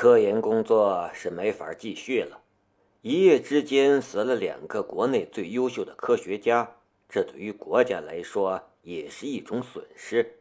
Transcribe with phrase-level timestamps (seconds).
[0.00, 2.40] 科研工作是没法继续了。
[3.02, 6.76] 一夜之间死了两个国内最优秀的科学家，
[7.08, 10.38] 这对于国家来说也是一种损失。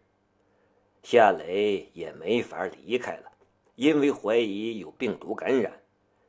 [1.01, 3.31] 夏雷也没法离开了，
[3.73, 5.81] 因为怀疑有病毒感染。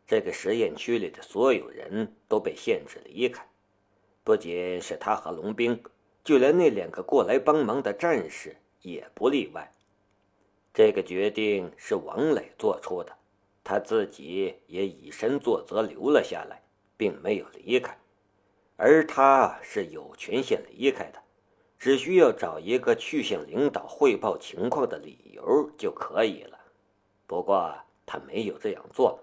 [0.06, 3.46] 这个实验区里的所有人都被限制离开，
[4.24, 5.78] 不仅是他和龙兵，
[6.24, 9.70] 就连那两个过来帮忙的战士也不例外。
[10.72, 13.17] 这个决定是王磊做出的，
[13.68, 16.62] 他自己也以身作则留了下来，
[16.96, 17.98] 并没有离开，
[18.76, 21.20] 而他是有权限离开的，
[21.78, 26.58] 只需要找一个去向领导汇报情况的理由就可以了。
[27.26, 29.20] 不过他没有这样做。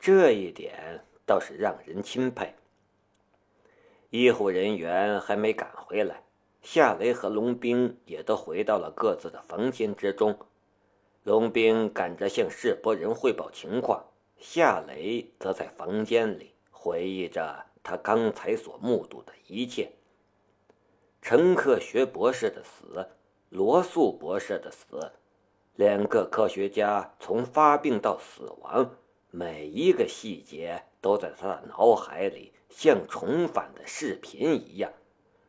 [0.00, 2.54] 这一点倒是让人钦佩。
[4.08, 6.22] 医护人员还没赶回来，
[6.62, 10.34] 夏雷和龙兵也都回到了各自的房间之中。
[11.26, 14.04] 龙兵赶着向世博人汇报情况，
[14.38, 19.90] 夏雷则在房间里回忆着他刚才所目睹的一切：
[21.20, 23.08] 陈克学博士的死，
[23.48, 25.10] 罗素博士的死，
[25.74, 28.88] 两个科学家从发病到死亡。
[29.32, 34.92] 每一个细节都在他的脑海里像重返的视频一样，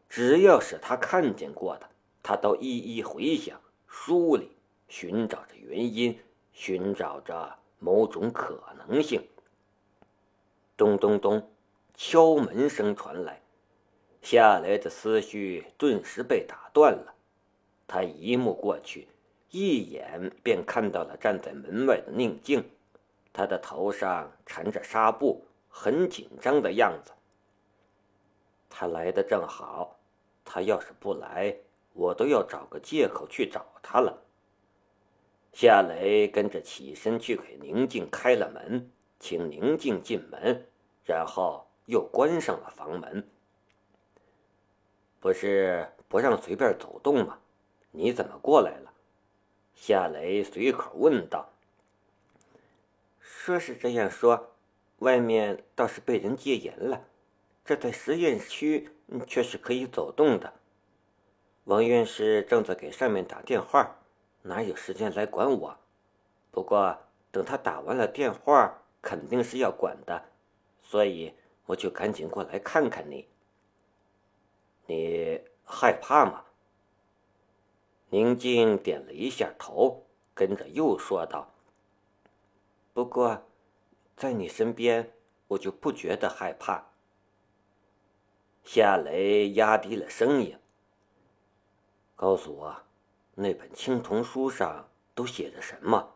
[0.09, 1.87] 只要是他看见过的，
[2.23, 4.56] 他都一一回想、梳理，
[4.87, 6.17] 寻找着原因，
[6.51, 9.21] 寻找着某种可能性。
[10.75, 11.49] 咚咚咚，
[11.95, 13.41] 敲门声传来，
[14.21, 17.13] 夏雷的思绪顿时被打断了。
[17.87, 19.07] 他一目过去，
[19.49, 22.63] 一眼便看到了站在门外的宁静。
[23.33, 27.11] 他的头上缠着纱布，很紧张的样子。
[28.69, 29.97] 他来的正好，
[30.43, 31.55] 他要是不来，
[31.93, 34.15] 我都要找个借口去找他了。
[35.59, 40.67] 夏雷跟着起身去给宁静开了门，请宁静进门，
[41.03, 43.27] 然后又关上了房门。
[45.19, 47.39] 不是不让随便走动吗？
[47.89, 48.93] 你怎么过来了？
[49.73, 51.49] 夏雷随口问道。
[53.19, 54.51] 说是这样说，
[54.99, 57.07] 外面倒是被人戒严了，
[57.65, 58.91] 这在实验区
[59.25, 60.53] 却是可以走动的。
[61.63, 63.97] 王院士正在给上面打电话，
[64.47, 65.77] 哪有时间来管我？
[66.51, 66.97] 不过
[67.31, 70.29] 等他打完了电话，肯定是要管的，
[70.81, 71.33] 所以
[71.65, 73.27] 我就赶紧过来看看你。
[74.85, 76.45] 你害怕吗？
[78.09, 81.51] 宁静点了一下头，跟着又说道。
[82.93, 83.43] 不过，
[84.15, 85.11] 在你身边，
[85.49, 86.85] 我就不觉得害怕。
[88.63, 90.57] 夏雷压低了声音，
[92.15, 92.81] 告诉我，
[93.39, 96.15] 那本青铜书上都写着什么？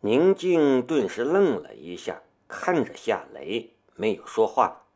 [0.00, 4.86] 宁静顿时愣了一下，看着夏雷，没有说话。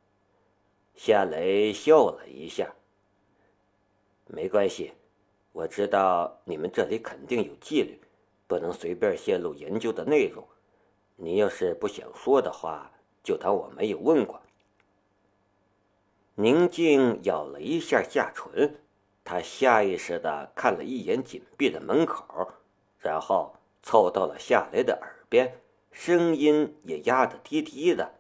[0.95, 2.75] 夏雷笑了一下，
[4.27, 4.95] 没关系，
[5.53, 8.01] 我知道你们这里肯定有纪律。
[8.47, 10.43] 不能随便泄露研究的内容。
[11.17, 12.91] 你要是不想说的话，
[13.23, 14.41] 就当我没有问过。
[16.35, 18.82] 宁静咬了一下下唇，
[19.25, 22.53] 他下意识的看了一眼紧闭的门口，
[22.99, 25.61] 然后凑到了夏雷的耳边，
[25.91, 28.15] 声音也压得低低的。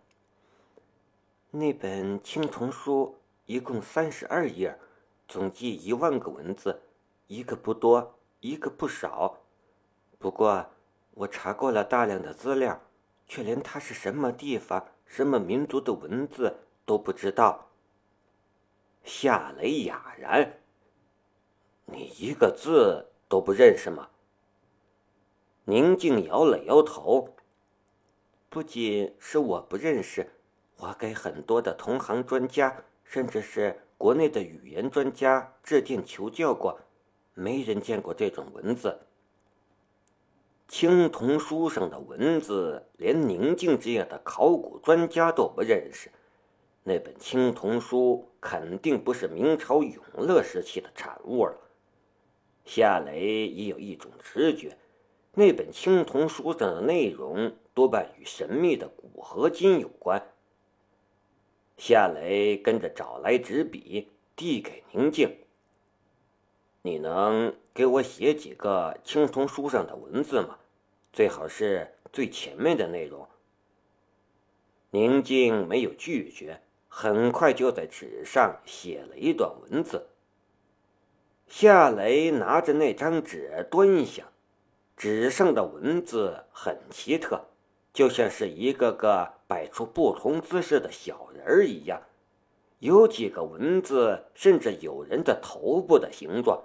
[1.50, 4.78] 那本青铜书一共三十二页，
[5.28, 6.82] 总计一万个文字，
[7.26, 9.38] 一个不多，一个不少。
[10.18, 10.66] 不过，
[11.14, 12.80] 我查过了大量的资料，
[13.26, 17.68] 却连它是什么地方、什么民族的文字都不知道。
[19.04, 20.60] 夏雷哑然
[21.86, 24.08] ：“你一个字都不认识吗？”
[25.64, 27.34] 宁静摇了摇头
[28.50, 30.28] ：“不仅是我不认识，
[30.76, 36.80] 我给很多的同行专家，甚至是国内的语言专家致电求教过，
[37.34, 38.98] 没人见过这种文字。”
[40.66, 46.10] 青铜书上的文字，连宁静这样的考古专家都不认识。
[46.82, 51.54] 那本青铜书肯定不是明朝永乐时期的产物了。
[52.64, 54.76] 夏雷也有一种直觉，
[55.34, 60.32] 那本青铜书上的内容多半与神秘的古合金有关。
[61.76, 65.36] 夏雷跟着找来纸笔，递给宁静
[66.82, 70.58] ：“你能给我写几个青铜书上的文字吗？”
[71.12, 73.26] 最好是最前面的内容。
[74.90, 80.06] 宁静没有拒绝，很快就在纸上写了一段文字。
[81.54, 84.26] 夏雷拿着那张纸端详，
[84.96, 87.44] 纸上的文字很奇特，
[87.92, 92.00] 就像是一个个摆出不同姿势的小人儿一样。
[92.78, 96.58] 有几个文字甚至有人的头部的形状，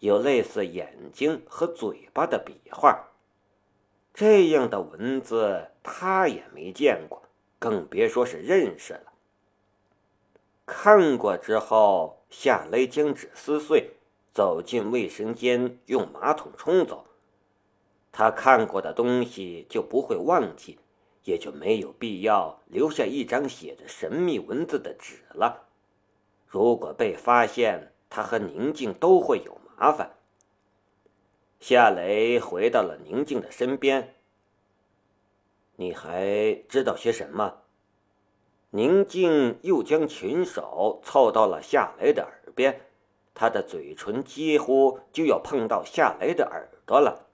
[0.00, 3.10] 有类似眼睛和嘴巴的笔画。
[4.12, 7.22] 这样的文字他也没见过，
[7.60, 9.12] 更别说是认识了。
[10.66, 13.93] 看过之后，夏雷将纸撕碎，
[14.34, 17.06] 走进卫生间，用马桶冲走。
[18.12, 20.78] 他看过的东西就不会忘记。
[21.24, 25.68] 也就没有必要留下一张写着神秘文字的纸了。
[26.46, 30.10] 如果被发现，他和宁静都会有麻烦。
[31.60, 34.16] 夏雷回到了宁静的身边。
[35.76, 37.62] 你还知道些什么？
[38.68, 42.82] 宁静又将裙手凑到了夏雷的耳边，
[43.34, 47.28] 他的嘴唇几乎就要碰到夏雷的耳朵了。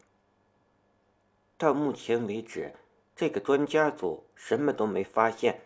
[1.57, 2.75] 到目前为止。
[3.17, 5.61] 这个专家组什么都没发现，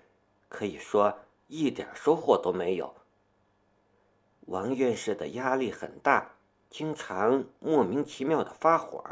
[0.49, 2.93] 可以说一点收获都没有。
[4.47, 6.33] 王院士的压力很大，
[6.69, 9.05] 经常莫名其妙的发火。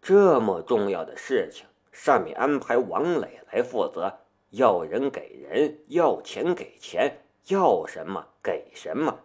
[0.00, 4.20] 这么重要的事情，上面安排王磊来负责，
[4.50, 9.23] 要人给人，要钱给钱，要什么给什么。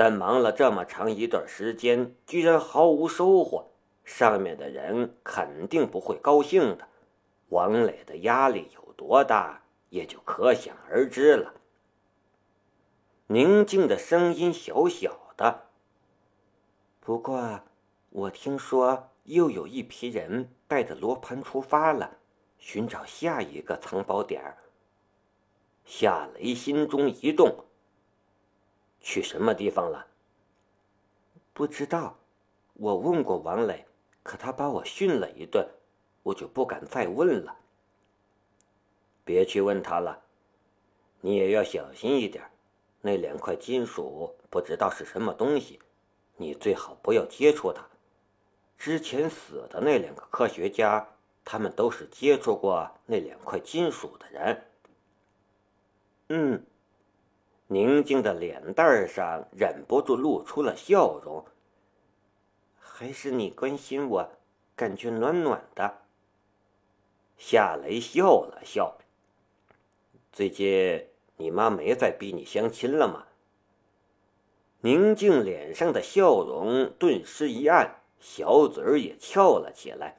[0.00, 3.66] 但忙了这么长一段时间，居然毫无收获。
[4.02, 6.88] 上面的人肯定不会高兴的，
[7.50, 11.52] 王磊的压力有多大，也就可想而知了。
[13.26, 15.66] 宁静的声音小小的。
[17.00, 17.60] 不过，
[18.08, 22.16] 我听说又有一批人带着罗盘出发了，
[22.56, 24.56] 寻找下一个藏宝点。
[25.84, 27.66] 夏雷心中一动。
[29.00, 30.06] 去什么地方了？
[31.52, 32.16] 不知道。
[32.74, 33.86] 我问过王磊。
[34.22, 35.66] 可他把我训了一顿，
[36.22, 37.56] 我就不敢再问了。
[39.24, 40.22] 别去问他了，
[41.22, 42.44] 你也要小心一点。
[43.00, 45.80] 那两块金属不知道是什么东西，
[46.36, 47.82] 你最好不要接触它。
[48.76, 51.08] 之前死的那两个科学家，
[51.42, 54.66] 他们都是接触过那两块金属的人。
[56.28, 56.66] 嗯，
[57.72, 61.44] 宁静的脸蛋上忍不住露出了笑容。
[62.76, 64.28] 还是你关心我，
[64.74, 65.98] 感觉暖暖的。
[67.38, 68.98] 夏雷笑了笑。
[70.32, 71.06] 最近
[71.36, 73.26] 你妈没再逼你相亲了吗？
[74.80, 80.16] 宁静脸上的笑容顿时一暗，小嘴儿也翘了起来。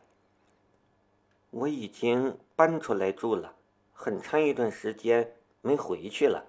[1.50, 3.54] 我已经搬出来住了，
[3.92, 6.46] 很长一段时间没回去了。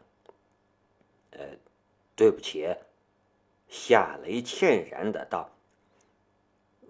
[1.32, 1.46] 呃，
[2.16, 2.66] 对不起。
[3.68, 5.50] 夏雷歉然的道。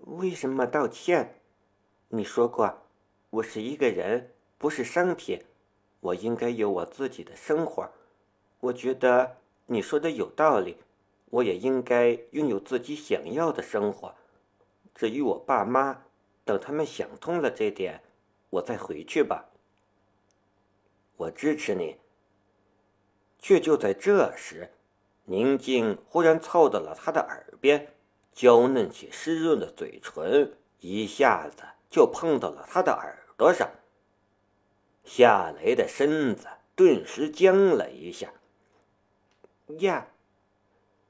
[0.01, 1.41] 为什么道歉？
[2.09, 2.83] 你说过，
[3.31, 5.41] 我是一个人，不是商品，
[6.01, 7.89] 我应该有我自己的生活。
[8.61, 10.77] 我觉得你说的有道理，
[11.31, 14.15] 我也应该拥有自己想要的生活。
[14.95, 16.03] 至于我爸妈，
[16.45, 18.03] 等他们想通了这点，
[18.51, 19.49] 我再回去吧。
[21.17, 21.97] 我支持你。
[23.43, 24.71] 却就在这时，
[25.25, 27.93] 宁静忽然凑到了他的耳边。
[28.33, 33.71] 娇嫩且湿润的嘴唇一下子就碰到了他的耳朵上，
[35.05, 38.33] 夏雷的身子顿时僵了一下。
[39.81, 40.07] 呀，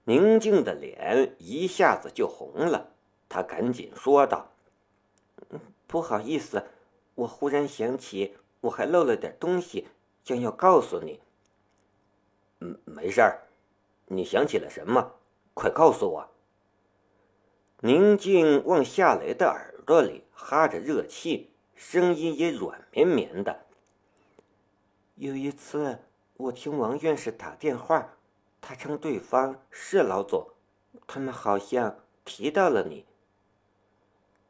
[0.03, 2.91] 宁静的脸一下子就红了，
[3.29, 4.51] 他赶紧说道
[5.87, 6.65] ：“不好意思，
[7.15, 9.87] 我忽然想起我还漏了点东西，
[10.25, 11.21] 将要告诉你。
[12.63, 13.43] ”“嗯，没事儿，
[14.07, 15.17] 你想起了什么？
[15.53, 16.29] 快告诉我。”
[17.83, 23.65] 宁静往夏雷的耳朵里哈着热气，声音也软绵绵的。
[25.17, 25.99] 有一次，
[26.37, 28.15] 我听王院士打电话，
[28.61, 30.47] 他称对方是老总，
[31.09, 33.05] 他们好像提到了你。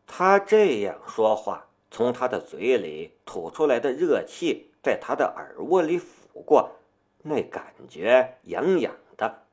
[0.06, 6.72] 他这样说话，从他的嘴里吐出来的热气在他的耳窝里抚过，
[7.22, 9.44] 那感觉痒痒的。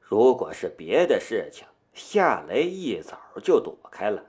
[0.00, 4.26] 如果是别的事情，夏雷一早就躲开了，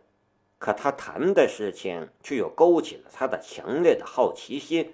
[0.58, 4.94] 可他谈的事情却又勾起了他的强烈的好奇心，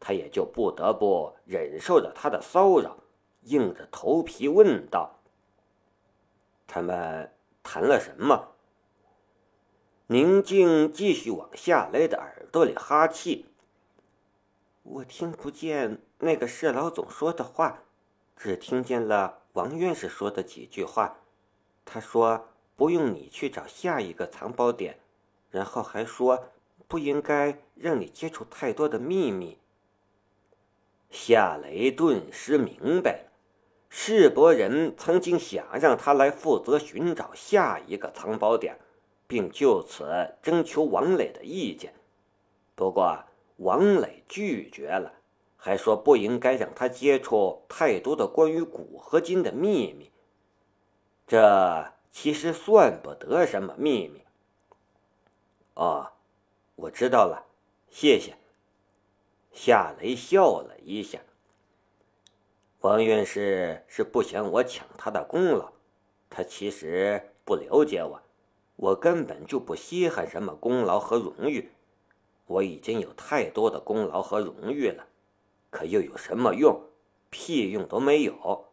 [0.00, 2.96] 他也就不得不忍受着他的骚扰，
[3.42, 5.20] 硬着头皮问道
[6.66, 7.32] ：“他们
[7.62, 8.54] 谈了什么？”
[10.10, 13.44] 宁静继续往夏雷的耳朵里哈气。
[14.90, 17.82] 我听不见那个市老总说的话，
[18.34, 21.18] 只听见了王院士说的几句话。
[21.84, 24.98] 他说：“不用你去找下一个藏宝点，
[25.50, 26.46] 然后还说
[26.86, 29.58] 不应该让你接触太多的秘密。
[31.10, 33.32] 夏雷顿时明白了，
[33.90, 38.78] 世伯人曾经想让他来负责寻找下一个藏宝点，
[39.26, 41.92] 并就此征求王磊的意见。
[42.74, 43.24] 不过
[43.58, 45.12] 王磊拒绝了，
[45.56, 50.10] 还说不应该让他接触太多的关于古合金的秘密。
[51.26, 54.22] 这其实算不得什么秘密。
[55.74, 56.12] 哦，
[56.76, 57.46] 我知道了，
[57.90, 58.36] 谢谢。
[59.52, 61.18] 夏雷笑了一下。
[62.80, 65.72] 王院士是不想我抢他的功劳，
[66.30, 68.22] 他其实不了解我，
[68.76, 71.72] 我根本就不稀罕什么功劳和荣誉，
[72.48, 75.06] 我已经有太多的功劳和荣誉了，
[75.70, 76.82] 可又有什么用？
[77.30, 78.66] 屁用都没有。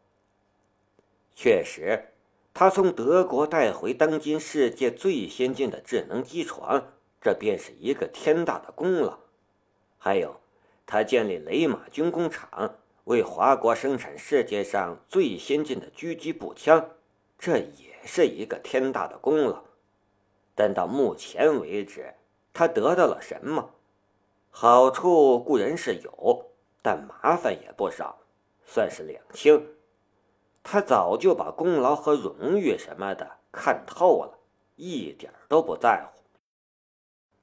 [1.36, 2.05] 确实，
[2.53, 9.20] 他从德国带回当今世界最先进的智能机床，这便是一个天大的功劳。
[10.00, 10.41] 还有。
[10.88, 16.91] 他建立雷马军工厂，为华国生产世界上最先进的狙击步枪，
[17.39, 19.63] 这也是一个天大的功劳。
[20.53, 22.13] 但到目前为止，
[22.55, 23.71] 他得到了什么？
[24.50, 28.21] 好处固然是有，但麻烦也不少，
[28.65, 29.67] 算是两清。
[30.63, 34.39] 他早就把功劳和荣誉什么的看透了，
[34.77, 36.21] 一点都不在乎。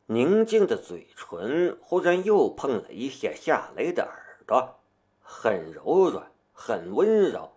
[0.06, 4.80] 宁静的嘴唇忽然又碰了一下夏雷的耳朵，
[5.20, 7.52] 很柔软，很温柔，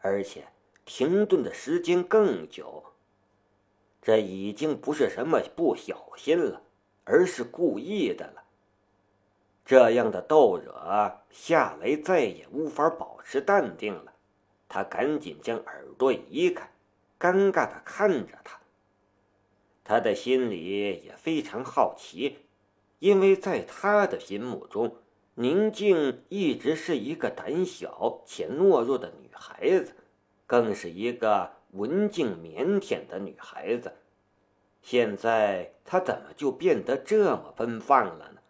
[0.00, 0.48] 而且
[0.84, 2.84] 停顿的时间更久。
[4.02, 6.62] 这已经不是什么不小心了，
[7.08, 8.44] 而是故意的了。
[9.64, 14.12] 这样的逗惹，夏雷再也无法保持淡定了。
[14.68, 16.70] 他赶紧将耳朵移开，
[17.18, 18.60] 尴尬的看着他。
[19.82, 22.40] 他的心里也非常好奇，
[22.98, 24.96] 因为在他的心目中，
[25.34, 29.94] 宁静一直是一个胆小且懦弱的女孩子，
[30.46, 33.94] 更是一个文静腼腆的女孩子。
[34.82, 38.40] 现在她怎么就变得这么奔放了呢？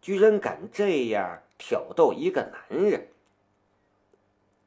[0.00, 3.08] 居然敢这样挑逗一个男人！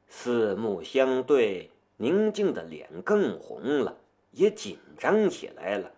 [0.07, 3.97] 四目相对，宁静的脸更红了，
[4.31, 5.91] 也紧张起来了。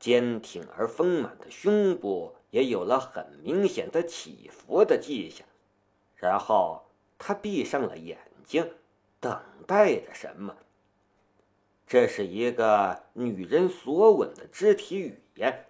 [0.00, 5.46] 坚挺而丰满的胸部也有了很明显的起伏的迹象，
[6.16, 6.82] 然后
[7.18, 8.70] 他闭上了眼睛，
[9.20, 10.56] 等待着什么。
[11.86, 15.66] 这是一个女人所吻的肢体语言。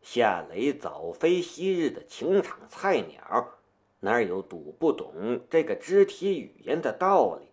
[0.00, 3.58] 夏雷早非昔日的情场菜鸟，
[4.00, 7.48] 哪有读不懂这个肢体语言的道理？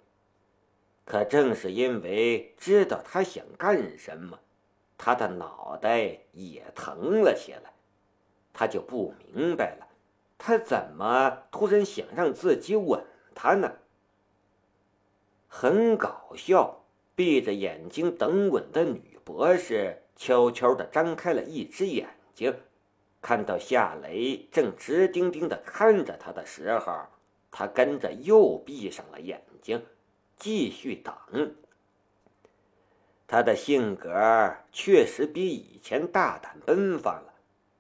[1.04, 4.40] 可正是因为知道他想干什么。
[4.98, 7.74] 他的脑袋也疼了起来，
[8.54, 9.88] 他就不明白了，
[10.38, 13.74] 他怎么突然想让自己吻他呢？
[15.50, 16.85] 很搞笑，
[17.16, 22.54] 闭着眼睛等吻的女博士悄悄地张开了一只眼睛，
[23.22, 27.06] 看到夏雷正直盯盯地看着他的时候，
[27.50, 29.82] 他跟着又闭上了眼睛，
[30.38, 31.16] 继续等。
[33.28, 37.34] 他的性格确实比以前大胆奔放了，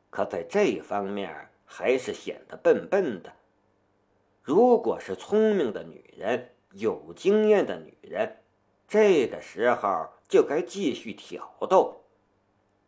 [0.09, 3.33] 可在这方面还是显得笨笨的。
[4.41, 8.37] 如果是聪明的女人、有经验的女人，
[8.87, 12.03] 这个时候就该继续挑逗。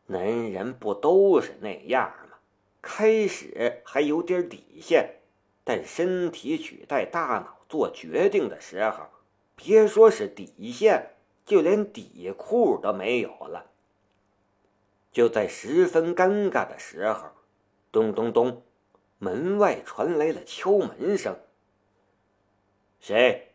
[0.06, 2.38] 男人不都是那样吗？
[2.82, 5.16] 开始还有点底线，
[5.63, 9.08] 但身体取代大脑做决定的时候，
[9.56, 11.13] 别说是底线。
[11.46, 13.72] 就连底裤都没有了。
[15.13, 17.30] 就在十分尴尬的时候，
[17.89, 18.63] 咚咚咚，
[19.18, 21.39] 门外传来了敲门声。
[23.00, 23.47] 谁？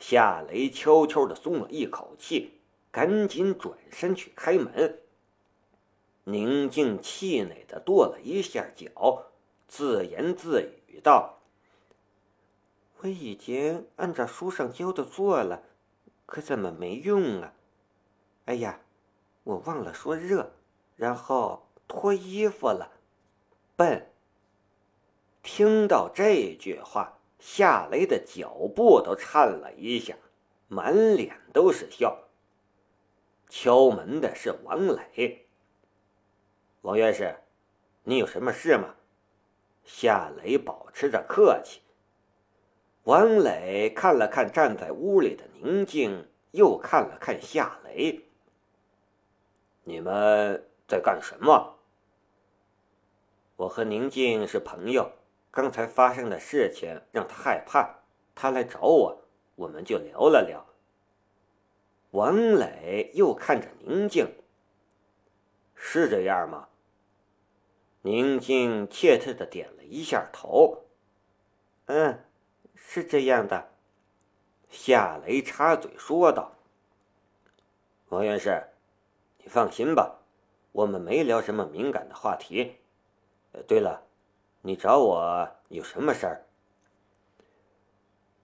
[0.00, 2.58] 夏雷悄悄的松了一口气，
[2.90, 4.98] 赶紧转身去开门。
[6.24, 9.26] 宁静气馁的跺了一下脚，
[9.68, 11.38] 自言自语道
[13.00, 15.62] ：“我已经按照书上教的做了。”
[16.26, 17.52] 可怎么没用啊？
[18.46, 18.80] 哎呀，
[19.42, 20.52] 我忘了说热，
[20.94, 22.92] 然后脱衣服了，
[23.74, 24.10] 笨。
[25.42, 30.14] 听到这句话，夏雷的脚步都颤了一下，
[30.68, 32.16] 满脸都是笑。
[33.48, 35.48] 敲门的是王磊。
[36.82, 37.34] 王院士，
[38.04, 38.94] 你有什么事吗？
[39.82, 41.80] 夏雷保持着客气。
[43.04, 48.26] 王磊看了看站在屋里的宁静，又看了看夏雷。
[49.82, 51.78] 你们在干什么？
[53.56, 55.10] 我和宁静是朋友，
[55.50, 58.00] 刚才发生的事情让他害怕，
[58.34, 59.22] 他来找我，
[59.56, 60.64] 我们就聊了聊。
[62.12, 64.32] 王磊又看着宁静，
[65.74, 66.68] 是这样吗？
[68.02, 70.84] 宁静怯怯的点了一下头。
[71.86, 72.24] 嗯，
[72.74, 73.70] 是这样的。
[74.68, 76.52] 夏雷插嘴说道
[78.10, 78.68] ：“王院士。”
[79.42, 80.18] 你放心吧，
[80.70, 82.76] 我们没聊什么敏感的话题。
[83.66, 84.06] 对了，
[84.62, 86.46] 你找我有什么事儿？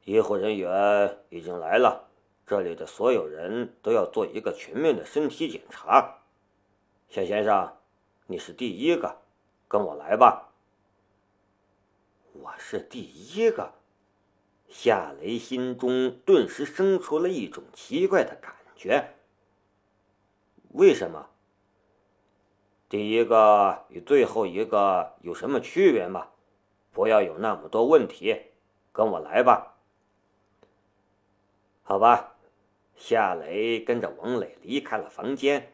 [0.05, 2.09] 医护人员已经来了，
[2.47, 6.21] 这里的所有人都要做一个全面的身体检查。
[7.11, 7.77] 夏先生，
[8.27, 9.19] 你是第一个，
[9.69, 10.53] 跟我来吧。
[12.33, 13.75] 我是第一个，
[14.71, 19.13] 夏雷心中顿时生出了一种奇怪的感觉。
[20.71, 21.29] 为什么？
[22.89, 26.29] 第一个与最后一个有什么区别吗？
[26.93, 28.37] 不要有那么多问题，
[28.93, 29.75] 跟我来吧。
[31.83, 32.37] 好吧，
[32.97, 35.73] 夏雷跟着王磊离开了房间。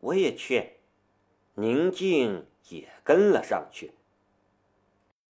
[0.00, 0.72] 我也去，
[1.54, 3.92] 宁静也跟了上去。